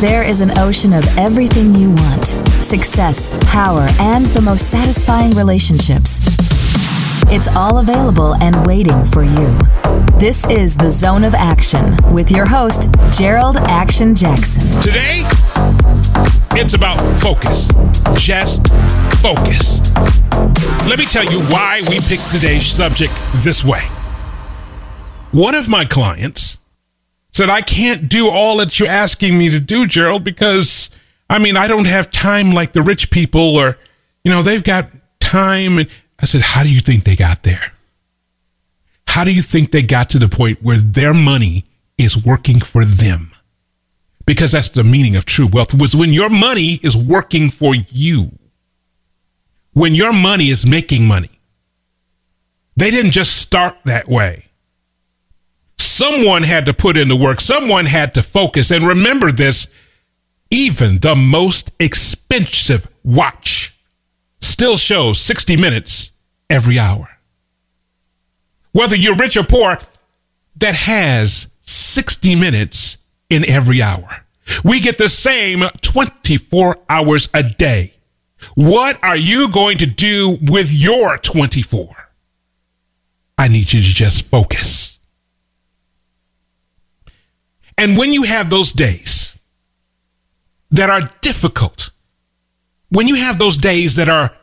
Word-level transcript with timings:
There 0.00 0.22
is 0.22 0.42
an 0.42 0.58
ocean 0.58 0.92
of 0.92 1.06
everything 1.16 1.74
you 1.74 1.88
want 1.88 2.26
success, 2.62 3.32
power, 3.50 3.86
and 3.98 4.26
the 4.26 4.42
most 4.42 4.68
satisfying 4.70 5.30
relationships. 5.30 6.20
It's 7.32 7.48
all 7.56 7.78
available 7.78 8.34
and 8.42 8.66
waiting 8.66 9.06
for 9.06 9.22
you. 9.22 9.56
This 10.18 10.44
is 10.50 10.76
the 10.76 10.90
Zone 10.90 11.24
of 11.24 11.34
Action 11.34 11.96
with 12.12 12.30
your 12.30 12.44
host, 12.46 12.90
Jerold 13.10 13.56
Action 13.68 14.14
Jackson. 14.14 14.64
Today, 14.82 15.22
it's 16.52 16.74
about 16.74 17.00
focus. 17.16 17.68
Just 18.22 18.68
focus. 19.22 19.80
Let 20.86 20.98
me 20.98 21.06
tell 21.06 21.24
you 21.24 21.40
why 21.48 21.80
we 21.88 22.00
picked 22.00 22.30
today's 22.30 22.66
subject 22.66 23.14
this 23.36 23.64
way. 23.64 23.80
One 25.32 25.54
of 25.54 25.70
my 25.70 25.86
clients 25.86 26.45
said, 27.36 27.50
I 27.50 27.60
can't 27.60 28.08
do 28.08 28.28
all 28.28 28.56
that 28.58 28.78
you're 28.80 28.88
asking 28.88 29.36
me 29.38 29.50
to 29.50 29.60
do, 29.60 29.86
Jerold, 29.86 30.24
because 30.24 30.90
I 31.28 31.38
mean, 31.38 31.56
I 31.56 31.68
don't 31.68 31.86
have 31.86 32.10
time 32.10 32.52
like 32.52 32.72
the 32.72 32.82
rich 32.82 33.10
people, 33.10 33.56
or, 33.56 33.78
you 34.24 34.30
know, 34.30 34.42
they've 34.42 34.64
got 34.64 34.86
time. 35.20 35.78
And 35.78 35.88
I 36.20 36.26
said, 36.26 36.42
How 36.42 36.62
do 36.62 36.72
you 36.72 36.80
think 36.80 37.04
they 37.04 37.16
got 37.16 37.42
there? 37.42 37.72
How 39.08 39.24
do 39.24 39.32
you 39.32 39.42
think 39.42 39.70
they 39.70 39.82
got 39.82 40.10
to 40.10 40.18
the 40.18 40.28
point 40.28 40.62
where 40.62 40.78
their 40.78 41.14
money 41.14 41.64
is 41.98 42.24
working 42.24 42.60
for 42.60 42.84
them? 42.84 43.32
Because 44.26 44.52
that's 44.52 44.70
the 44.70 44.84
meaning 44.84 45.14
of 45.16 45.24
true 45.24 45.46
wealth 45.46 45.78
was 45.78 45.94
when 45.94 46.12
your 46.12 46.30
money 46.30 46.80
is 46.82 46.96
working 46.96 47.50
for 47.50 47.74
you. 47.90 48.30
When 49.72 49.94
your 49.94 50.12
money 50.12 50.46
is 50.46 50.66
making 50.66 51.06
money. 51.06 51.30
They 52.76 52.90
didn't 52.90 53.12
just 53.12 53.36
start 53.36 53.74
that 53.84 54.08
way. 54.08 54.46
Someone 55.96 56.42
had 56.42 56.66
to 56.66 56.74
put 56.74 56.98
in 56.98 57.08
the 57.08 57.16
work. 57.16 57.40
Someone 57.40 57.86
had 57.86 58.12
to 58.14 58.22
focus. 58.22 58.70
And 58.70 58.86
remember 58.86 59.32
this, 59.32 59.66
even 60.50 60.96
the 60.96 61.14
most 61.14 61.72
expensive 61.80 62.86
watch 63.02 63.74
still 64.38 64.76
shows 64.76 65.18
60 65.20 65.56
minutes 65.56 66.10
every 66.50 66.78
hour. 66.78 67.08
Whether 68.72 68.94
you're 68.94 69.16
rich 69.16 69.38
or 69.38 69.44
poor, 69.44 69.78
that 70.56 70.74
has 70.74 71.56
60 71.62 72.34
minutes 72.34 72.98
in 73.30 73.48
every 73.48 73.80
hour. 73.80 74.26
We 74.62 74.80
get 74.80 74.98
the 74.98 75.08
same 75.08 75.62
24 75.80 76.76
hours 76.90 77.30
a 77.32 77.42
day. 77.42 77.94
What 78.54 79.02
are 79.02 79.16
you 79.16 79.50
going 79.50 79.78
to 79.78 79.86
do 79.86 80.36
with 80.42 80.74
your 80.74 81.16
24? 81.16 81.88
I 83.38 83.48
need 83.48 83.72
you 83.72 83.80
to 83.80 83.94
just 83.94 84.26
focus. 84.26 84.85
And 87.78 87.96
when 87.96 88.12
you 88.12 88.22
have 88.22 88.50
those 88.50 88.72
days 88.72 89.38
that 90.70 90.90
are 90.90 91.02
difficult, 91.20 91.90
when 92.90 93.06
you 93.06 93.16
have 93.16 93.38
those 93.38 93.56
days 93.56 93.96
that 93.96 94.08
are 94.08 94.36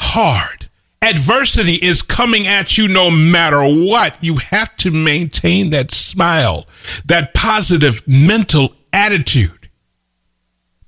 hard, 0.00 0.68
adversity 1.00 1.74
is 1.74 2.02
coming 2.02 2.46
at 2.46 2.78
you 2.78 2.86
no 2.86 3.10
matter 3.10 3.62
what, 3.62 4.16
you 4.20 4.36
have 4.36 4.76
to 4.76 4.90
maintain 4.90 5.70
that 5.70 5.90
smile, 5.90 6.66
that 7.06 7.34
positive 7.34 8.02
mental 8.06 8.74
attitude 8.92 9.68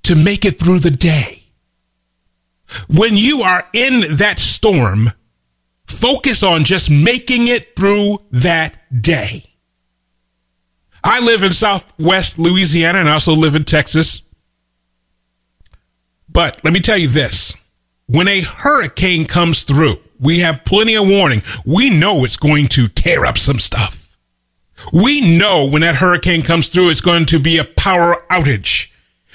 to 0.02 0.14
make 0.14 0.44
it 0.44 0.58
through 0.58 0.78
the 0.78 0.90
day. 0.90 1.42
When 2.88 3.16
you 3.16 3.40
are 3.40 3.62
in 3.72 4.00
that 4.18 4.38
storm, 4.38 5.10
focus 5.86 6.42
on 6.42 6.64
just 6.64 6.90
making 6.90 7.48
it 7.48 7.76
through 7.76 8.18
that 8.30 8.76
day. 9.02 9.42
I 11.04 11.20
live 11.20 11.42
in 11.42 11.52
Southwest 11.52 12.38
Louisiana 12.38 12.98
and 12.98 13.08
I 13.08 13.12
also 13.12 13.34
live 13.34 13.54
in 13.54 13.64
Texas. 13.64 14.22
But 16.28 16.64
let 16.64 16.72
me 16.72 16.80
tell 16.80 16.96
you 16.96 17.08
this 17.08 17.54
when 18.06 18.26
a 18.26 18.42
hurricane 18.42 19.26
comes 19.26 19.62
through, 19.62 19.96
we 20.18 20.40
have 20.40 20.64
plenty 20.64 20.96
of 20.96 21.06
warning. 21.06 21.42
We 21.66 21.90
know 21.90 22.24
it's 22.24 22.38
going 22.38 22.68
to 22.68 22.88
tear 22.88 23.24
up 23.26 23.36
some 23.36 23.58
stuff. 23.58 24.16
We 24.92 25.38
know 25.38 25.68
when 25.70 25.82
that 25.82 25.96
hurricane 25.96 26.42
comes 26.42 26.68
through, 26.68 26.90
it's 26.90 27.00
going 27.00 27.26
to 27.26 27.38
be 27.38 27.58
a 27.58 27.64
power 27.64 28.16
outage. 28.30 28.90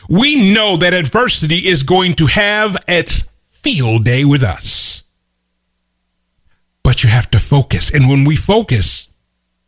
We 0.10 0.54
know 0.54 0.76
that 0.78 0.94
adversity 0.94 1.68
is 1.68 1.84
going 1.84 2.14
to 2.14 2.26
have 2.26 2.78
its 2.88 3.22
field 3.44 4.06
day 4.06 4.26
with 4.26 4.44
us. 4.44 5.04
But 6.84 7.04
you 7.04 7.10
have 7.10 7.30
to 7.32 7.40
focus. 7.40 7.94
And 7.94 8.10
when 8.10 8.26
we 8.26 8.36
focus, 8.36 9.14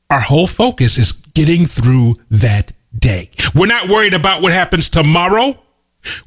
our 0.10 0.20
whole 0.20 0.48
focus 0.48 0.98
is 0.98 1.21
getting 1.34 1.66
through 1.66 2.16
that 2.30 2.74
day. 2.98 3.30
We're 3.56 3.68
not 3.68 3.90
worried 3.90 4.14
about 4.14 4.42
what 4.42 4.54
happens 4.54 4.90
tomorrow. 4.90 5.58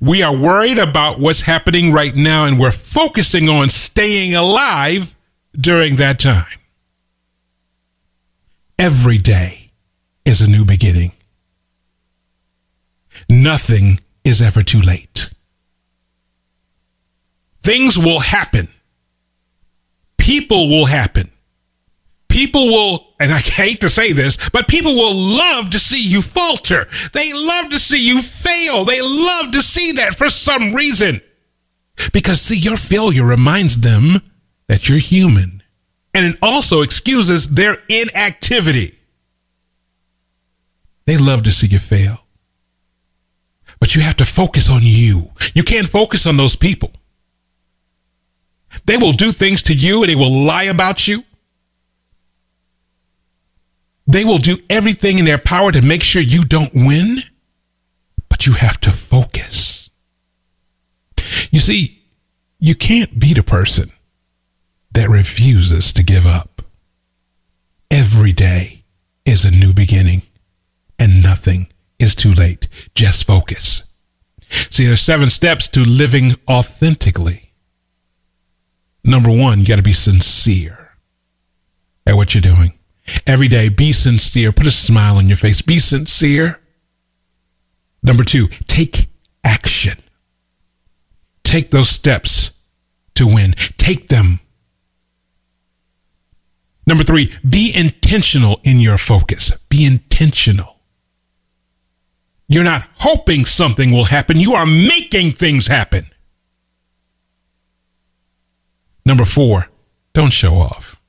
We 0.01 0.23
are 0.23 0.37
worried 0.37 0.79
about 0.79 1.19
what's 1.19 1.43
happening 1.43 1.93
right 1.93 2.15
now 2.15 2.47
and 2.47 2.59
we're 2.59 2.71
focusing 2.71 3.49
on 3.49 3.69
staying 3.69 4.35
alive 4.35 5.17
during 5.53 5.97
that 5.97 6.21
time. 6.21 6.61
Every 8.79 9.19
day 9.19 9.73
is 10.25 10.41
a 10.41 10.51
new 10.51 10.65
beginning. 10.65 11.13
Nothing 13.29 14.01
is 14.25 14.43
ever 14.43 14.63
too 14.63 14.81
late. 14.81 15.31
Things 17.61 17.99
will 17.99 18.21
happen. 18.21 18.69
People 20.19 20.69
will 20.69 20.87
happen. 20.87 21.31
People 22.35 22.67
will, 22.67 23.15
and 23.21 23.31
I 23.31 23.39
hate 23.39 23.81
to 23.83 23.89
say 23.89 24.13
this, 24.13 24.51
but 24.51 24.67
people 24.67 24.93
will 24.93 25.15
love 25.15 25.71
to 25.71 25.79
see 25.79 26.05
you 26.05 26.21
falter. 26.21 26.85
They 27.13 27.33
love 27.33 27.71
to 27.71 27.79
see 27.79 28.05
you 28.05 28.21
fail. 28.21 28.85
They 28.85 29.01
love 29.01 29.53
to 29.53 29.63
see 29.63 29.93
that 29.93 30.17
for 30.17 30.29
some 30.29 30.75
reason. 30.75 31.21
Because, 32.13 32.41
see, 32.41 32.59
your 32.59 32.77
failure 32.77 33.25
reminds 33.25 33.83
them 33.83 34.21
that 34.67 34.89
you're 34.89 34.99
human. 34.99 35.63
And 36.13 36.27
it 36.27 36.37
also 36.43 36.83
excuses 36.83 37.51
their 37.51 37.77
inactivity. 37.89 38.99
They 41.07 41.17
love 41.17 41.45
to 41.45 41.53
see 41.53 41.69
you 41.69 41.79
fail. 41.79 42.19
But 43.79 43.95
you 43.95 44.03
have 44.03 44.17
to 44.17 44.25
focus 44.25 44.69
on 44.69 44.81
you. 44.83 45.31
You 45.55 45.63
can't 45.63 45.87
focus 45.87 46.27
on 46.27 46.37
those 46.37 46.57
people. 46.57 46.91
They 48.87 48.97
will 48.97 49.13
do 49.13 49.31
things 49.31 49.63
to 49.65 49.75
you 49.75 50.03
and 50.03 50.11
they 50.11 50.17
will 50.17 50.45
lie 50.45 50.65
about 50.65 51.07
you. 51.07 51.23
They 54.07 54.25
will 54.25 54.39
do 54.39 54.59
everything 54.69 55.19
in 55.19 55.25
their 55.25 55.39
power 55.39 55.73
to 55.73 55.81
make 55.81 56.03
sure 56.03 56.21
you 56.21 56.45
don't 56.45 56.71
win, 56.75 57.17
but 58.29 58.47
you 58.47 58.53
have 58.55 58.79
to 58.81 58.91
focus. 58.91 59.91
You 61.51 61.61
see, 61.61 62.03
you 62.59 62.75
can't 62.75 63.19
beat 63.19 63.39
a 63.39 63.43
person 63.43 63.91
that 64.93 65.09
refuses 65.09 65.93
to 65.95 66.03
give 66.03 66.27
up. 66.27 66.63
Every 67.91 68.33
day 68.33 68.85
is 69.25 69.45
a 69.45 69.51
new 69.51 69.73
beginning, 69.73 70.23
and 70.99 71.23
nothing 71.23 71.69
is 71.99 72.15
too 72.15 72.33
late. 72.33 72.69
Just 72.95 73.27
focus. 73.27 73.97
See, 74.49 74.87
there's 74.87 75.01
seven 75.01 75.31
steps 75.31 75.69
to 75.69 75.81
living 75.81 76.33
authentically. 76.49 77.53
Number 79.05 79.31
one, 79.31 79.61
you 79.61 79.67
got 79.67 79.77
to 79.77 79.83
be 79.83 79.93
sincere 79.93 80.97
at 82.07 82.15
what 82.15 82.35
you're 82.35 82.43
doing. 82.43 82.79
Every 83.27 83.49
day, 83.49 83.69
be 83.69 83.93
sincere. 83.93 84.53
Put 84.53 84.67
a 84.67 84.71
smile 84.71 85.17
on 85.17 85.29
your 85.29 85.37
face. 85.37 85.63
Be 85.63 85.79
sincere. 85.79 86.61
Number 88.03 88.25
two, 88.25 88.49
take 88.67 89.07
action. 89.43 89.99
Take 91.43 91.71
those 91.71 91.89
steps 91.89 92.61
to 93.15 93.27
win. 93.27 93.53
Take 93.53 94.09
them. 94.09 94.41
Number 96.87 97.05
three, 97.05 97.33
be 97.49 97.73
intentional 97.75 98.61
in 98.63 98.79
your 98.79 98.99
focus. 98.99 99.57
Be 99.69 99.87
intentional. 99.87 100.81
You're 102.47 102.65
not 102.65 102.87
hoping 102.97 103.47
something 103.47 103.91
will 103.91 104.05
happen. 104.05 104.39
You 104.39 104.53
are 104.53 104.67
making 104.67 105.33
things 105.33 105.67
happen. 105.67 106.07
Number 109.07 109.25
four, 109.25 109.69
don't 110.13 110.33
show 110.33 110.55
off. 110.55 111.01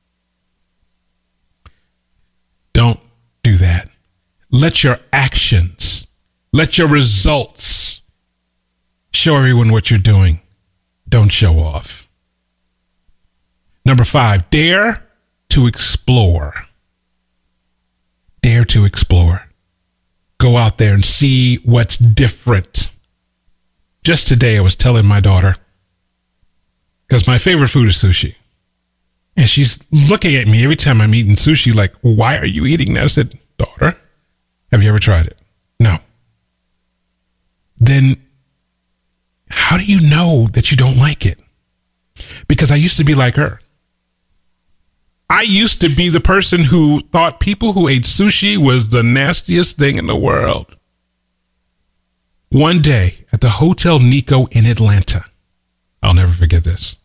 Don't 2.75 2.99
do 3.41 3.55
that. 3.55 3.89
Let 4.51 4.83
your 4.83 4.97
actions, 5.13 6.07
let 6.51 6.77
your 6.77 6.89
results 6.89 8.01
show 9.13 9.37
everyone 9.37 9.71
what 9.71 9.89
you're 9.89 9.97
doing. 9.97 10.41
Don't 11.07 11.31
show 11.31 11.59
off. 11.59 12.05
Number 13.85 14.03
five, 14.03 14.49
dare 14.49 15.07
to 15.49 15.67
explore. 15.67 16.53
Dare 18.41 18.65
to 18.65 18.83
explore. 18.83 19.47
Go 20.37 20.57
out 20.57 20.77
there 20.77 20.93
and 20.93 21.05
see 21.05 21.59
what's 21.63 21.97
different. 21.97 22.91
Just 24.03 24.27
today, 24.27 24.57
I 24.57 24.61
was 24.61 24.75
telling 24.75 25.05
my 25.05 25.21
daughter, 25.21 25.55
because 27.07 27.25
my 27.25 27.37
favorite 27.37 27.69
food 27.69 27.87
is 27.87 27.95
sushi. 27.95 28.35
And 29.37 29.49
she's 29.49 29.79
looking 30.09 30.35
at 30.35 30.47
me 30.47 30.63
every 30.63 30.77
time 30.77 31.01
I'm 31.01 31.13
eating 31.13 31.35
sushi, 31.35 31.75
like, 31.75 31.93
why 32.01 32.37
are 32.37 32.45
you 32.45 32.65
eating 32.65 32.93
that? 32.93 33.03
I 33.03 33.07
said, 33.07 33.37
daughter, 33.57 33.97
have 34.71 34.81
you 34.81 34.89
ever 34.89 34.99
tried 34.99 35.27
it? 35.27 35.37
No. 35.79 35.97
then 37.77 38.15
how 39.49 39.77
do 39.77 39.85
you 39.85 40.09
know 40.09 40.47
that 40.53 40.71
you 40.71 40.77
don't 40.77 40.97
like 40.97 41.25
it? 41.25 41.37
Because 42.47 42.71
I 42.71 42.75
used 42.75 42.97
to 42.97 43.03
be 43.03 43.13
like 43.13 43.35
her. 43.35 43.59
I 45.29 45.41
used 45.41 45.81
to 45.81 45.89
be 45.89 46.09
the 46.09 46.19
person 46.21 46.63
who 46.63 47.01
thought 47.01 47.39
people 47.39 47.73
who 47.73 47.87
ate 47.87 48.03
sushi 48.03 48.57
was 48.57 48.89
the 48.89 49.03
nastiest 49.03 49.77
thing 49.77 49.97
in 49.97 50.07
the 50.07 50.15
world. 50.15 50.77
One 52.49 52.81
day 52.81 53.25
at 53.33 53.41
the 53.41 53.49
Hotel 53.49 53.99
Nikko 53.99 54.45
in 54.51 54.65
Atlanta, 54.65 55.25
I'll 56.01 56.13
never 56.13 56.31
forget 56.31 56.63
this. 56.63 56.95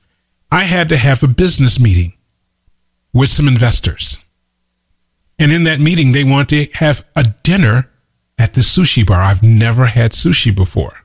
I 0.53 0.63
had 0.63 0.89
to 0.91 0.97
have 0.97 1.23
a 1.23 1.29
business 1.29 1.81
meeting 1.81 2.13
with 3.21 3.29
some 3.29 3.47
investors. 3.47 4.25
And 5.39 5.53
in 5.53 5.65
that 5.65 5.79
meeting, 5.79 6.13
they 6.13 6.25
want 6.25 6.49
to 6.49 6.65
have 6.75 7.07
a 7.15 7.25
dinner 7.43 7.91
at 8.39 8.55
the 8.55 8.63
sushi 8.63 9.07
bar. 9.07 9.21
I've 9.21 9.43
never 9.43 9.85
had 9.85 10.13
sushi 10.13 10.57
before. 10.57 11.05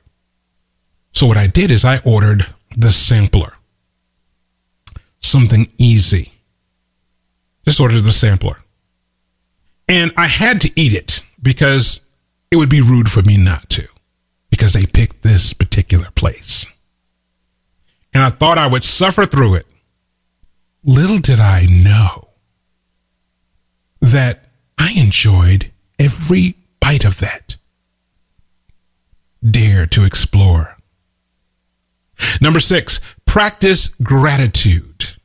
So 1.12 1.26
what 1.26 1.36
I 1.36 1.46
did 1.46 1.70
is 1.70 1.84
I 1.84 1.98
ordered 2.06 2.46
the 2.74 2.90
sampler. 2.90 3.52
Something 5.20 5.66
easy. 5.76 6.32
Just 7.66 7.80
ordered 7.80 8.00
the 8.00 8.12
sampler. 8.12 8.62
And 9.86 10.10
I 10.16 10.26
had 10.26 10.62
to 10.62 10.72
eat 10.74 10.94
it 10.94 11.22
because 11.42 12.00
it 12.50 12.56
would 12.56 12.70
be 12.70 12.80
rude 12.80 13.10
for 13.10 13.20
me 13.20 13.36
not 13.36 13.68
to 13.70 13.86
because 14.48 14.72
they 14.72 14.86
picked 14.86 15.22
this 15.22 15.52
particular 15.52 16.08
place. 16.14 16.66
And 18.14 18.22
I 18.22 18.30
thought 18.30 18.56
I 18.56 18.68
would 18.68 18.82
suffer 18.82 19.24
through 19.24 19.56
it. 19.56 19.66
Little 20.86 21.18
did 21.18 21.40
I 21.40 21.66
know 21.68 22.28
that 24.00 24.44
I 24.78 24.94
enjoyed 24.96 25.72
every 25.98 26.54
bite 26.80 27.04
of 27.04 27.18
that. 27.18 27.56
Dare 29.42 29.86
to 29.86 30.04
explore. 30.04 30.76
Number 32.40 32.60
six, 32.60 33.16
practice 33.24 33.88
gratitude. 33.88 35.16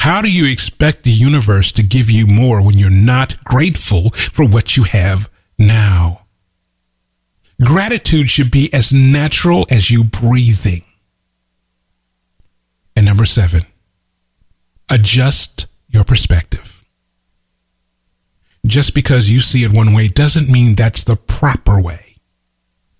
How 0.00 0.20
do 0.20 0.30
you 0.30 0.50
expect 0.50 1.04
the 1.04 1.10
universe 1.10 1.72
to 1.72 1.82
give 1.82 2.10
you 2.10 2.26
more 2.26 2.64
when 2.64 2.78
you're 2.78 2.90
not 2.90 3.42
grateful 3.44 4.10
for 4.10 4.46
what 4.46 4.76
you 4.76 4.84
have 4.84 5.30
now? 5.58 6.26
Gratitude 7.64 8.28
should 8.28 8.50
be 8.50 8.68
as 8.74 8.92
natural 8.92 9.66
as 9.70 9.90
you 9.90 10.04
breathing. 10.04 10.82
And 12.96 13.06
number 13.06 13.24
seven, 13.24 13.62
adjust 14.90 15.66
your 15.88 16.04
perspective. 16.04 16.84
Just 18.66 18.94
because 18.94 19.30
you 19.30 19.38
see 19.38 19.64
it 19.64 19.72
one 19.72 19.94
way 19.94 20.08
doesn't 20.08 20.50
mean 20.50 20.74
that's 20.74 21.04
the 21.04 21.16
proper 21.16 21.80
way. 21.80 22.16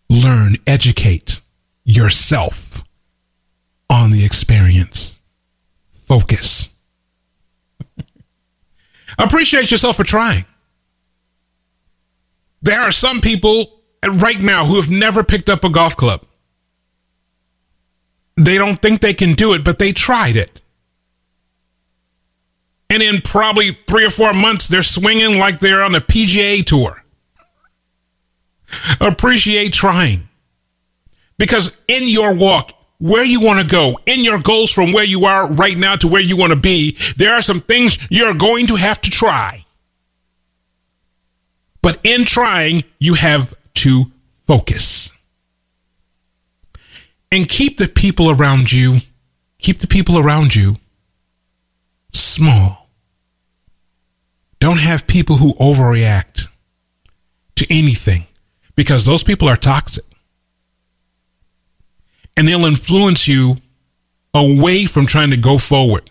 Learn, 0.09 0.55
educate 0.67 1.41
yourself 1.85 2.83
on 3.91 4.11
the 4.11 4.25
experience. 4.25 5.19
Focus. 5.91 6.77
Appreciate 9.19 9.71
yourself 9.71 9.97
for 9.97 10.05
trying. 10.05 10.45
There 12.63 12.81
are 12.81 12.93
some 12.93 13.21
people 13.21 13.83
right 14.05 14.41
now 14.41 14.65
who 14.65 14.77
have 14.77 14.91
never 14.91 15.23
picked 15.23 15.49
up 15.49 15.65
a 15.65 15.71
golf 15.71 15.97
club. 15.97 16.25
They 18.37 18.57
don't 18.57 18.81
think 18.81 19.01
they 19.01 19.15
can 19.15 19.35
do 19.35 19.53
it, 19.55 19.65
but 19.65 19.79
they 19.79 19.93
tried 19.93 20.37
it. 20.37 20.61
And 22.91 23.03
in 23.03 23.23
probably 23.23 23.71
three 23.71 24.05
or 24.05 24.11
four 24.11 24.35
months, 24.35 24.69
they're 24.69 24.83
swinging 24.83 25.39
like 25.39 25.61
they're 25.61 25.83
on 25.83 25.95
a 25.95 26.01
PGA 26.01 26.65
tour. 26.65 27.05
Appreciate 29.01 29.73
trying. 29.73 30.29
Because 31.39 31.81
in 31.89 32.09
your 32.09 32.35
walk, 32.35 32.73
where 32.99 33.25
you 33.25 33.41
want 33.41 33.61
to 33.61 33.67
go, 33.67 33.99
in 34.07 34.23
your 34.23 34.41
goals 34.41 34.71
from 34.71 34.93
where 34.93 35.05
you 35.05 35.25
are 35.25 35.51
right 35.51 35.79
now 35.79 35.95
to 35.95 36.09
where 36.09 36.21
you 36.21 36.37
want 36.37 36.53
to 36.53 36.59
be, 36.59 36.97
there 37.17 37.33
are 37.33 37.43
some 37.43 37.61
things 37.61 38.07
you're 38.11 38.35
going 38.35 38.67
to 38.67 38.77
have 38.77 39.01
to 39.03 39.11
try. 39.11 39.65
But 41.81 41.99
in 42.05 42.25
trying, 42.25 42.83
you 42.99 43.15
have 43.15 43.55
to 43.77 44.05
focus. 44.47 45.17
And 47.33 47.49
keep 47.49 47.79
the 47.79 47.89
people 47.89 48.31
around 48.31 48.73
you, 48.73 48.99
keep 49.59 49.79
the 49.79 49.87
people 49.87 50.19
around 50.19 50.55
you 50.55 50.77
small. 52.13 52.80
Don't 54.61 54.79
have 54.79 55.07
people 55.07 55.37
who 55.37 55.55
overreact 55.55 56.49
to 57.57 57.67
anything 57.71 58.27
because 58.77 59.05
those 59.05 59.25
people 59.25 59.49
are 59.49 59.57
toxic. 59.57 60.05
And 62.37 62.47
they'll 62.47 62.65
influence 62.65 63.27
you 63.27 63.57
away 64.33 64.87
from 64.87 65.07
trying 65.07 65.31
to 65.31 65.37
go 65.37 65.59
forward. 65.59 66.11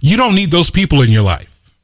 You 0.00 0.16
don't 0.16 0.34
need 0.34 0.50
those 0.50 0.70
people 0.70 1.02
in 1.02 1.10
your 1.10 1.22
life. 1.22 1.76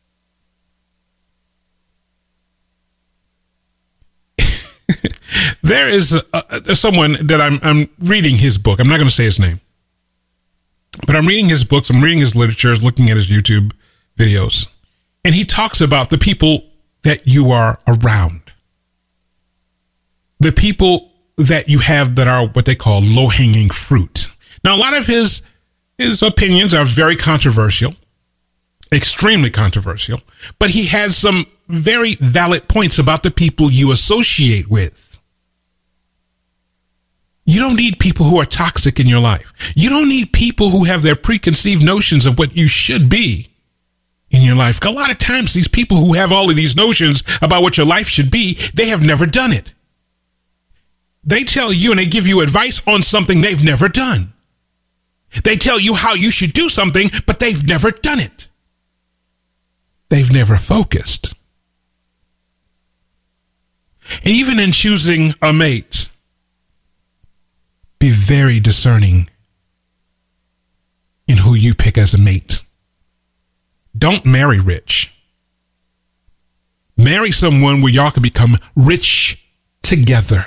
there 5.63 5.89
is 5.89 6.13
a, 6.13 6.23
a, 6.33 6.75
someone 6.75 7.17
that 7.27 7.41
I'm, 7.41 7.59
I'm 7.63 7.91
reading 7.99 8.37
his 8.37 8.59
book. 8.59 8.81
I'm 8.81 8.89
not 8.89 8.97
going 8.97 9.09
to 9.09 9.15
say 9.15 9.25
his 9.25 9.39
name, 9.39 9.61
but 11.07 11.15
I'm 11.15 11.27
reading 11.27 11.49
his 11.49 11.65
books. 11.65 11.91
I'm 11.91 12.01
reading 12.01 12.21
his 12.21 12.35
literature, 12.35 12.73
I'm 12.73 12.79
looking 12.81 13.11
at 13.11 13.17
his 13.17 13.29
YouTube 13.29 13.73
videos, 14.17 14.69
and 15.25 15.35
he 15.35 15.45
talks 15.45 15.81
about 15.81 16.11
the 16.11 16.19
people 16.19 16.63
that 17.03 17.27
you 17.27 17.49
are 17.51 17.79
around, 17.89 18.41
the 20.39 20.53
people 20.53 21.13
that 21.37 21.69
you 21.69 21.79
have 21.79 22.17
that 22.17 22.27
are 22.27 22.49
what 22.49 22.67
they 22.67 22.75
call 22.75 23.01
low 23.03 23.29
hanging 23.29 23.71
fruit. 23.71 24.29
Now, 24.65 24.77
a 24.77 24.79
lot 24.79 24.97
of 24.97 25.07
his 25.07 25.43
his 25.99 26.23
opinions 26.23 26.73
are 26.73 26.85
very 26.85 27.17
controversial, 27.17 27.95
extremely 28.93 29.51
controversial, 29.51 30.21
but 30.59 30.71
he 30.71 30.87
has 30.87 31.17
some 31.17 31.45
very 31.69 32.15
valid 32.15 32.69
points 32.69 32.99
about 32.99 33.23
the 33.23 33.31
people 33.31 33.71
you 33.71 33.93
associate 33.93 34.69
with. 34.69 35.21
You 37.45 37.61
don't 37.61 37.77
need 37.77 37.99
people 37.99 38.27
who 38.27 38.39
are 38.39 38.45
toxic 38.45 39.01
in 39.01 39.07
your 39.07 39.21
life. 39.21 39.73
You 39.75 39.91
don't 39.91 40.09
need 40.09 40.33
people 40.33 40.71
who 40.71 40.85
have 40.85 41.03
their 41.03 41.17
preconceived 41.17 41.85
notions 41.85 42.25
of 42.25 42.39
what 42.39 42.57
you 42.57 42.69
should 42.69 43.09
be 43.09 43.50
in 44.31 44.43
your 44.43 44.55
life. 44.55 44.83
A 44.85 44.91
lot 44.91 45.11
of 45.11 45.19
times, 45.19 45.53
these 45.53 45.69
people 45.69 45.97
who 45.97 46.15
have 46.15 46.33
all 46.33 46.49
of 46.49 46.57
these 46.57 46.77
notions 46.77 47.23
about 47.43 47.63
what 47.63 47.77
your 47.77 47.87
life 47.87 48.09
should 48.09 48.31
be, 48.31 48.57
they 48.75 48.89
have 48.89 49.05
never 49.05 49.27
done 49.27 49.53
it. 49.53 49.73
They 51.25 51.45
tell 51.45 51.73
you 51.73 51.91
and 51.91 51.99
they 51.99 52.07
give 52.07 52.27
you 52.27 52.41
advice 52.41 52.87
on 52.89 53.03
something 53.03 53.41
they've 53.41 53.65
never 53.65 53.89
done. 53.89 54.33
They 55.45 55.57
tell 55.57 55.79
you 55.79 55.95
how 55.95 56.15
you 56.15 56.31
should 56.31 56.53
do 56.53 56.69
something, 56.69 57.11
but 57.27 57.39
they've 57.39 57.67
never 57.67 57.91
done 57.91 58.21
it. 58.21 58.49
They've 60.09 60.33
never 60.33 60.57
focused. 60.57 61.35
And 64.25 64.31
even 64.31 64.59
in 64.59 64.73
choosing 64.73 65.35
a 65.41 65.53
mate, 65.53 66.09
be 68.01 68.11
very 68.11 68.59
discerning 68.59 69.29
in 71.29 71.37
who 71.37 71.55
you 71.55 71.75
pick 71.75 71.97
as 71.97 72.13
a 72.13 72.19
mate. 72.19 72.60
Don't 73.97 74.25
marry 74.25 74.61
rich. 74.61 75.15
Marry 76.97 77.31
someone 77.31 77.81
where 77.81 77.93
y'all 77.93 78.11
can 78.11 78.23
become 78.23 78.57
rich 78.77 79.47
together. 79.83 80.45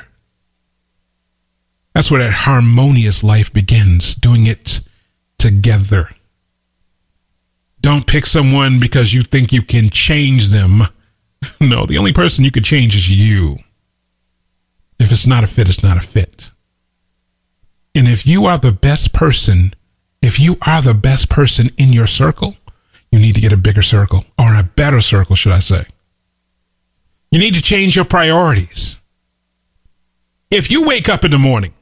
That's 1.94 2.10
where 2.10 2.24
that 2.24 2.34
harmonious 2.34 3.24
life 3.24 3.54
begins, 3.54 4.16
doing 4.16 4.46
it 4.46 4.80
together. 5.38 6.10
Don't 7.82 8.08
pick 8.08 8.26
someone 8.26 8.80
because 8.80 9.14
you 9.14 9.22
think 9.22 9.52
you 9.52 9.62
can 9.62 9.90
change 9.90 10.50
them 10.50 10.84
No, 11.62 11.86
the 11.86 11.98
only 11.98 12.14
person 12.14 12.44
you 12.44 12.52
could 12.52 12.64
change 12.64 12.96
is 12.96 13.12
you. 13.12 13.58
If 15.00 15.12
it's 15.12 15.28
not 15.28 15.44
a 15.44 15.48
fit, 15.48 15.70
it's 15.70 15.84
not 15.84 15.98
a 15.98 16.02
fit. 16.02 16.52
And 17.96 18.08
if 18.08 18.26
you 18.26 18.46
are 18.46 18.58
the 18.58 18.72
best 18.72 19.14
person, 19.14 19.74
if 20.22 20.40
you 20.40 20.56
are 20.66 20.82
the 20.82 20.94
best 20.94 21.30
person 21.30 21.70
in 21.78 21.94
your 21.94 22.08
circle, 22.08 22.56
you 23.13 23.20
need 23.20 23.36
to 23.36 23.41
get 23.41 23.53
a 23.53 23.58
bigger 23.58 23.84
circle 23.84 24.25
or 24.39 24.60
a 24.60 24.63
better 24.63 25.00
circle, 25.00 25.36
should 25.36 25.51
I 25.51 25.60
say. 25.60 25.86
You 27.29 27.38
need 27.38 27.53
to 27.53 27.62
change 27.62 27.96
your 27.96 28.05
priorities. 28.05 29.00
If 30.50 30.72
you 30.72 30.88
wake 30.88 31.08
up 31.08 31.24
in 31.24 31.29
the 31.29 31.38
morning, 31.38 31.74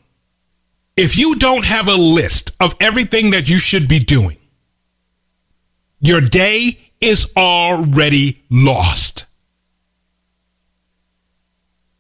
if 0.97 1.17
you 1.17 1.35
don't 1.35 1.63
have 1.63 1.87
a 1.87 1.95
list 1.95 2.51
of 2.59 2.75
everything 2.81 3.31
that 3.31 3.49
you 3.49 3.59
should 3.59 3.87
be 3.87 3.99
doing, 3.99 4.35
your 6.01 6.19
day 6.19 6.77
is 6.99 7.31
already 7.37 8.43
lost. 8.51 9.25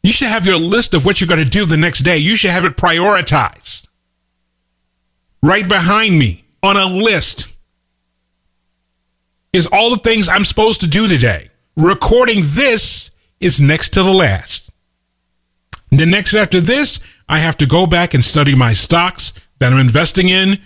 You 0.03 0.11
should 0.11 0.27
have 0.27 0.45
your 0.45 0.59
list 0.59 0.93
of 0.93 1.05
what 1.05 1.21
you're 1.21 1.29
going 1.29 1.41
to 1.41 1.49
do 1.49 1.65
the 1.65 1.77
next 1.77 1.99
day. 1.99 2.17
You 2.17 2.35
should 2.35 2.51
have 2.51 2.65
it 2.65 2.75
prioritized. 2.75 3.87
Right 5.41 5.69
behind 5.69 6.19
me 6.19 6.43
on 6.61 6.75
a 6.75 6.85
list 6.85 7.50
is 9.53 9.67
all 9.71 9.89
the 9.89 9.97
things 9.97 10.29
I'm 10.29 10.43
supposed 10.43 10.81
to 10.81 10.87
do 10.87 11.07
today. 11.07 11.49
Recording 11.75 12.37
this 12.37 13.11
is 13.39 13.59
next 13.59 13.89
to 13.89 14.03
the 14.03 14.11
last. 14.11 14.71
The 15.89 16.05
next 16.05 16.33
after 16.33 16.61
this, 16.61 16.99
I 17.27 17.39
have 17.39 17.57
to 17.57 17.65
go 17.65 17.85
back 17.85 18.13
and 18.13 18.23
study 18.23 18.55
my 18.55 18.73
stocks 18.73 19.33
that 19.59 19.73
I'm 19.73 19.79
investing 19.79 20.29
in 20.29 20.59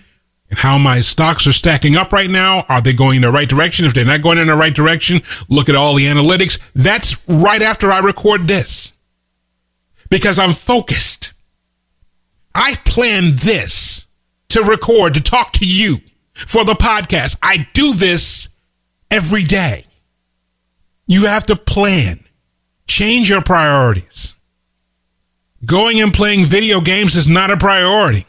and 0.50 0.60
how 0.60 0.78
my 0.78 1.02
stocks 1.02 1.48
are 1.48 1.52
stacking 1.52 1.96
up 1.96 2.14
right 2.14 2.30
now. 2.30 2.64
Are 2.70 2.82
they 2.82 2.94
going 2.94 3.18
in 3.18 3.22
the 3.24 3.32
right 3.32 3.50
direction? 3.50 3.86
If 3.86 3.94
they're 3.94 4.06
not 4.06 4.22
going 4.22 4.38
in 4.38 4.48
the 4.48 4.56
right 4.56 4.74
direction, 4.74 5.22
look 5.50 5.70
at 5.70 5.76
all 5.76 5.96
the 5.96 6.06
analytics. 6.06 6.72
That's 6.74 7.28
right 7.28 7.62
after 7.62 7.92
I 7.92 8.00
record 8.00 8.48
this 8.48 8.94
because 10.10 10.38
I'm 10.38 10.54
focused. 10.54 11.34
I 12.54 12.76
planned 12.86 13.34
this 13.34 14.06
to 14.50 14.62
record, 14.62 15.16
to 15.16 15.22
talk 15.22 15.54
to 15.54 15.66
you 15.66 15.98
for 16.34 16.64
the 16.64 16.74
podcast. 16.74 17.38
I 17.42 17.68
do 17.74 17.94
this 17.94 18.55
every 19.16 19.44
day. 19.44 19.86
You 21.08 21.26
have 21.26 21.46
to 21.46 21.56
plan, 21.56 22.20
change 22.88 23.30
your 23.30 23.42
priorities. 23.42 24.34
Going 25.66 26.02
and 26.02 26.14
playing 26.14 26.44
video 26.44 26.82
games 26.82 27.16
is 27.16 27.28
not 27.28 27.50
a 27.50 27.58
priority. 27.58 28.26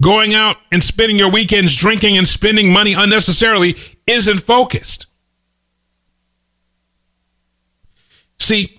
Going 0.00 0.34
out 0.34 0.56
and 0.70 0.82
spending 0.82 1.18
your 1.18 1.32
weekends 1.32 1.76
drinking 1.76 2.16
and 2.16 2.26
spending 2.26 2.72
money 2.72 2.94
unnecessarily 2.96 3.74
isn't 4.06 4.40
focused. 4.40 5.06
See, 8.38 8.78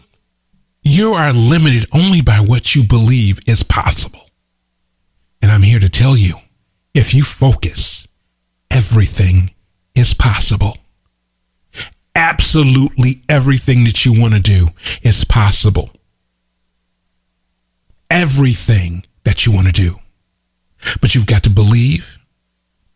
you 0.84 1.12
are 1.12 1.32
limited 1.34 1.86
only 1.94 2.22
by 2.22 2.38
what 2.38 2.76
you 2.76 2.84
believe 2.84 3.40
is 3.48 3.64
possible. 3.64 4.30
And 5.42 5.52
I'm 5.52 5.62
here 5.64 5.80
to 5.80 5.90
tell 5.90 6.16
you 6.16 6.36
if 6.94 7.14
you 7.14 7.24
focus, 7.24 8.08
everything 8.72 9.50
is 9.96 10.14
possible. 10.14 10.78
Absolutely 12.16 13.24
everything 13.28 13.84
that 13.86 14.06
you 14.06 14.20
want 14.20 14.34
to 14.34 14.40
do 14.40 14.68
is 15.02 15.26
possible. 15.26 15.90
Everything 18.10 19.04
that 19.24 19.46
you 19.46 19.52
want 19.52 19.68
to 19.68 19.74
do. 19.74 19.96
But 21.02 21.16
you've 21.16 21.28
got 21.28 21.44
to 21.44 21.50
believe. 21.50 22.20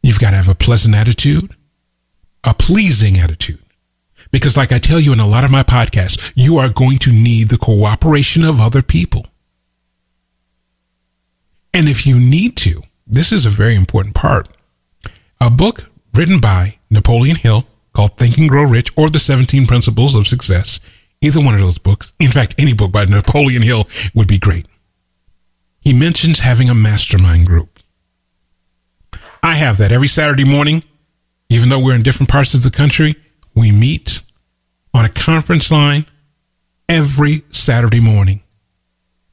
You've 0.03 0.19
got 0.19 0.31
to 0.31 0.35
have 0.35 0.49
a 0.49 0.55
pleasant 0.55 0.95
attitude, 0.95 1.55
a 2.43 2.53
pleasing 2.53 3.17
attitude. 3.17 3.61
Because, 4.31 4.57
like 4.57 4.71
I 4.71 4.77
tell 4.77 4.99
you 4.99 5.13
in 5.13 5.19
a 5.19 5.27
lot 5.27 5.43
of 5.43 5.51
my 5.51 5.63
podcasts, 5.63 6.33
you 6.35 6.57
are 6.57 6.71
going 6.71 6.97
to 6.99 7.11
need 7.11 7.47
the 7.47 7.57
cooperation 7.57 8.43
of 8.43 8.59
other 8.59 8.81
people. 8.81 9.25
And 11.73 11.87
if 11.87 12.05
you 12.05 12.19
need 12.19 12.57
to, 12.57 12.81
this 13.05 13.31
is 13.31 13.45
a 13.45 13.49
very 13.49 13.75
important 13.75 14.15
part. 14.15 14.49
A 15.39 15.49
book 15.49 15.89
written 16.13 16.39
by 16.39 16.76
Napoleon 16.89 17.35
Hill 17.35 17.65
called 17.93 18.17
Think 18.17 18.37
and 18.37 18.49
Grow 18.49 18.63
Rich 18.63 18.91
or 18.97 19.09
The 19.09 19.19
17 19.19 19.65
Principles 19.65 20.15
of 20.15 20.27
Success. 20.27 20.79
Either 21.21 21.39
one 21.39 21.55
of 21.55 21.59
those 21.59 21.79
books, 21.79 22.13
in 22.19 22.31
fact, 22.31 22.53
any 22.57 22.73
book 22.73 22.91
by 22.91 23.05
Napoleon 23.05 23.63
Hill 23.63 23.87
would 24.13 24.27
be 24.27 24.37
great. 24.37 24.67
He 25.81 25.93
mentions 25.93 26.39
having 26.39 26.69
a 26.69 26.75
mastermind 26.75 27.47
group. 27.47 27.79
I 29.41 29.53
have 29.55 29.77
that 29.77 29.91
every 29.91 30.07
Saturday 30.07 30.45
morning. 30.45 30.83
Even 31.49 31.69
though 31.69 31.83
we're 31.83 31.95
in 31.95 32.03
different 32.03 32.29
parts 32.29 32.53
of 32.53 32.63
the 32.63 32.69
country, 32.69 33.15
we 33.55 33.71
meet 33.71 34.21
on 34.93 35.05
a 35.05 35.09
conference 35.09 35.71
line 35.71 36.05
every 36.89 37.43
Saturday 37.51 38.01
morning. 38.01 38.41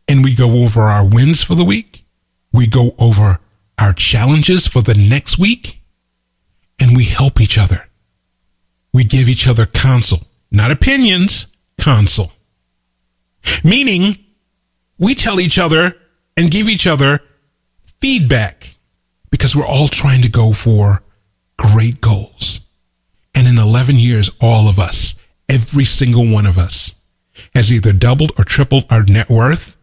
And 0.06 0.22
we 0.22 0.34
go 0.34 0.62
over 0.62 0.82
our 0.82 1.06
wins 1.08 1.42
for 1.42 1.54
the 1.54 1.64
week. 1.64 2.04
We 2.52 2.68
go 2.68 2.94
over 2.98 3.38
our 3.80 3.92
challenges 3.92 4.68
for 4.68 4.80
the 4.80 4.94
next 5.10 5.38
week. 5.38 5.82
And 6.84 6.94
we 6.94 7.06
help 7.06 7.40
each 7.40 7.56
other. 7.56 7.88
We 8.92 9.04
give 9.04 9.26
each 9.26 9.48
other 9.48 9.64
counsel, 9.64 10.18
not 10.52 10.70
opinions, 10.70 11.46
counsel. 11.80 12.30
Meaning, 13.64 14.16
we 14.98 15.14
tell 15.14 15.40
each 15.40 15.58
other 15.58 15.96
and 16.36 16.50
give 16.50 16.68
each 16.68 16.86
other 16.86 17.20
feedback 18.00 18.66
because 19.30 19.56
we're 19.56 19.66
all 19.66 19.88
trying 19.88 20.20
to 20.22 20.30
go 20.30 20.52
for 20.52 21.02
great 21.56 22.02
goals. 22.02 22.70
And 23.34 23.48
in 23.48 23.56
11 23.56 23.96
years, 23.96 24.36
all 24.38 24.68
of 24.68 24.78
us, 24.78 25.26
every 25.48 25.84
single 25.84 26.30
one 26.30 26.44
of 26.44 26.58
us, 26.58 27.02
has 27.54 27.72
either 27.72 27.94
doubled 27.94 28.32
or 28.36 28.44
tripled 28.44 28.84
our 28.90 29.04
net 29.04 29.30
worth. 29.30 29.78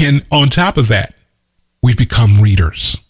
And 0.00 0.24
on 0.32 0.48
top 0.48 0.78
of 0.78 0.88
that, 0.88 1.14
we've 1.82 1.98
become 1.98 2.40
readers. 2.40 3.01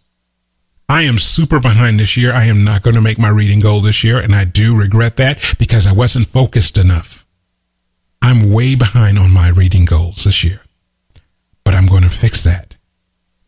I 0.93 1.05
am 1.05 1.17
super 1.17 1.59
behind 1.59 1.99
this 1.99 2.19
year. 2.19 2.35
I 2.35 2.45
am 2.45 2.65
not 2.65 2.83
going 2.83 2.97
to 2.97 3.01
make 3.01 3.19
my 3.19 3.31
reading 3.31 3.61
goal 3.61 3.81
this 3.81 4.05
year, 4.05 4.19
and 4.19 4.35
I 4.35 4.45
do 4.45 4.77
regret 4.79 5.17
that 5.17 5.55
because 5.59 5.87
I 5.87 5.95
wasn't 5.95 6.27
focused 6.27 6.77
enough. 6.77 7.25
I'm 8.21 8.53
way 8.53 8.75
behind 8.75 9.19
on 9.19 9.33
my 9.33 9.49
reading 9.49 9.87
goals 9.87 10.25
this 10.25 10.45
year, 10.45 10.61
but 11.65 11.73
I'm 11.73 11.87
going 11.87 12.03
to 12.03 12.11
fix 12.11 12.45
that. 12.45 12.77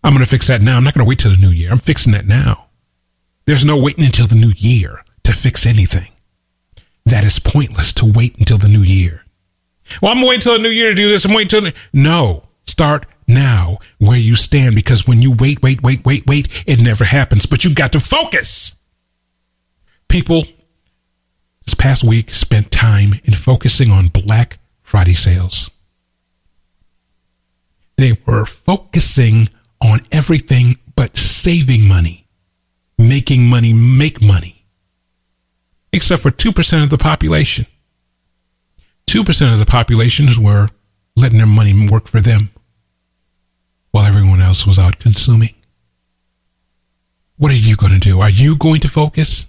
I'm 0.02 0.14
going 0.14 0.24
to 0.24 0.30
fix 0.30 0.46
that 0.46 0.62
now. 0.62 0.78
I'm 0.78 0.84
not 0.84 0.94
going 0.94 1.04
to 1.04 1.08
wait 1.08 1.18
till 1.18 1.32
the 1.32 1.36
new 1.36 1.50
year. 1.50 1.70
I'm 1.70 1.76
fixing 1.76 2.14
that 2.14 2.24
now. 2.24 2.68
There's 3.44 3.62
no 3.62 3.78
waiting 3.78 4.06
until 4.06 4.26
the 4.26 4.36
new 4.36 4.52
year 4.56 5.02
to 5.24 5.34
fix 5.34 5.66
anything. 5.66 6.12
That 7.04 7.24
is 7.24 7.40
pointless 7.40 7.92
to 7.94 8.10
wait 8.10 8.38
until 8.38 8.56
the 8.56 8.70
new 8.70 8.80
year. 8.80 9.22
Well, 10.00 10.12
I'm 10.12 10.22
waiting 10.22 10.36
until 10.36 10.54
the 10.54 10.62
new 10.62 10.70
year 10.70 10.88
to 10.88 10.94
do 10.94 11.10
this. 11.10 11.26
I'm 11.26 11.34
waiting 11.34 11.58
until 11.58 11.72
the... 11.72 11.88
no. 11.92 12.44
Start 12.64 13.04
now 13.26 13.78
where 13.98 14.18
you 14.18 14.34
stand 14.34 14.74
because 14.74 15.06
when 15.06 15.22
you 15.22 15.34
wait, 15.38 15.62
wait, 15.62 15.82
wait, 15.82 16.04
wait, 16.04 16.26
wait, 16.26 16.64
it 16.66 16.82
never 16.82 17.04
happens. 17.04 17.46
But 17.46 17.64
you 17.64 17.74
got 17.74 17.92
to 17.92 18.00
focus. 18.00 18.80
People 20.08 20.44
this 21.64 21.74
past 21.74 22.04
week 22.04 22.30
spent 22.30 22.70
time 22.70 23.14
in 23.24 23.32
focusing 23.32 23.90
on 23.90 24.08
Black 24.08 24.58
Friday 24.82 25.14
sales. 25.14 25.70
They 27.96 28.12
were 28.26 28.44
focusing 28.44 29.48
on 29.80 30.00
everything 30.12 30.76
but 30.96 31.16
saving 31.16 31.88
money, 31.88 32.26
making 32.98 33.48
money 33.48 33.72
make 33.72 34.20
money, 34.20 34.64
except 35.92 36.22
for 36.22 36.30
2% 36.30 36.82
of 36.82 36.90
the 36.90 36.98
population. 36.98 37.66
2% 39.06 39.52
of 39.52 39.58
the 39.58 39.66
population 39.66 40.26
were 40.40 40.68
letting 41.16 41.38
their 41.38 41.46
money 41.46 41.88
work 41.90 42.06
for 42.06 42.20
them 42.20 42.50
while 43.94 44.06
everyone 44.06 44.40
else 44.40 44.66
was 44.66 44.76
out 44.76 44.98
consuming. 44.98 45.54
What 47.36 47.52
are 47.52 47.54
you 47.54 47.76
going 47.76 47.92
to 47.92 48.00
do? 48.00 48.20
Are 48.20 48.28
you 48.28 48.58
going 48.58 48.80
to 48.80 48.88
focus? 48.88 49.46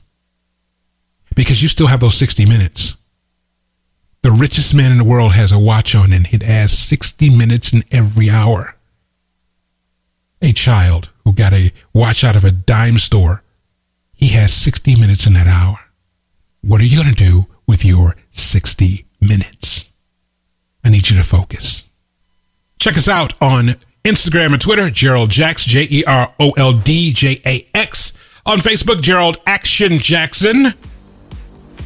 Because 1.35 1.63
you 1.63 1.67
still 1.67 1.87
have 1.87 1.99
those 1.99 2.13
60 2.13 2.45
minutes. 2.45 2.95
The 4.21 4.29
richest 4.29 4.75
man 4.75 4.91
in 4.91 4.99
the 4.99 5.03
world 5.03 5.31
has 5.31 5.51
a 5.51 5.57
watch 5.57 5.95
on 5.95 6.13
and 6.13 6.27
it 6.31 6.43
has 6.43 6.77
60 6.77 7.35
minutes 7.35 7.73
in 7.73 7.81
every 7.91 8.29
hour. 8.29 8.75
A 10.43 10.51
child 10.51 11.11
who 11.23 11.33
got 11.33 11.51
a 11.51 11.71
watch 11.91 12.23
out 12.23 12.35
of 12.35 12.43
a 12.43 12.51
dime 12.51 12.99
store, 12.99 13.43
he 14.13 14.27
has 14.33 14.53
60 14.53 14.95
minutes 14.99 15.25
in 15.25 15.33
that 15.33 15.47
hour. 15.47 15.79
What 16.61 16.81
are 16.81 16.85
you 16.85 17.01
going 17.01 17.15
to 17.15 17.23
do 17.31 17.47
with 17.67 17.83
your 17.83 18.13
60 18.29 19.05
minutes? 19.21 19.91
I 20.83 20.89
need 20.89 21.09
you 21.09 21.17
to 21.17 21.23
focus. 21.23 21.89
Check 22.77 22.95
us 22.95 23.09
out 23.09 23.33
on 23.41 23.69
Instagram 24.05 24.53
and 24.53 24.61
Twitter, 24.61 24.91
Jerold 24.91 25.29
Jax, 25.31 25.65
J 25.65 25.87
E 25.89 26.03
R 26.05 26.31
O 26.39 26.51
L 26.57 26.73
D 26.73 27.11
J 27.11 27.41
A 27.45 27.65
X. 27.73 28.13
On 28.45 28.59
Facebook, 28.59 29.01
Jerold 29.01 29.37
Action 29.47 29.97
Jackson. 29.97 30.67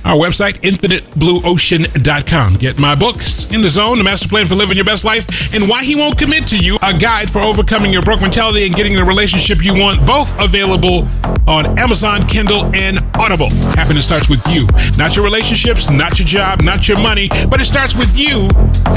Our 0.04 0.18
website, 0.18 0.60
infiniteblueocean.com. 0.60 2.56
Get 2.56 2.78
my 2.80 2.96
books, 2.96 3.50
In 3.52 3.62
the 3.62 3.70
Zone, 3.70 3.98
The 3.98 4.04
Master 4.04 4.28
Plan 4.28 4.48
for 4.48 4.56
Living 4.56 4.76
Your 4.76 4.86
Best 4.86 5.06
Life, 5.06 5.54
and 5.54 5.70
Why 5.70 5.84
He 5.84 5.96
Won't 5.96 6.18
Commit 6.18 6.48
to 6.48 6.58
You, 6.58 6.78
a 6.84 6.98
guide 6.98 7.30
for 7.30 7.40
overcoming 7.40 7.92
your 7.94 8.02
broke 8.02 8.22
mentality 8.22 8.66
and 8.66 8.74
getting 8.76 8.94
the 8.94 9.04
relationship 9.04 9.64
you 9.64 9.74
want, 9.74 10.06
both 10.06 10.34
available 10.42 11.08
on 11.48 11.78
Amazon, 11.80 12.22
Kindle, 12.28 12.66
and 12.76 13.00
Audible. 13.20 13.50
Happiness 13.76 14.06
starts 14.06 14.30
with 14.30 14.46
you. 14.48 14.68
Not 14.98 15.16
your 15.16 15.26
relationships, 15.26 15.90
not 15.90 16.20
your 16.20 16.28
job, 16.28 16.62
not 16.62 16.88
your 16.88 17.00
money, 17.00 17.30
but 17.50 17.62
it 17.62 17.66
starts 17.66 17.96
with 17.96 18.18
you 18.18 18.50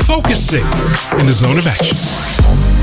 focusing 0.06 0.64
in 1.18 1.26
the 1.26 1.32
zone 1.32 1.58
of 1.58 1.66
action. 1.66 2.81